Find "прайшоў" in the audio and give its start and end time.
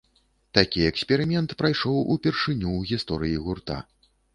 1.61-2.03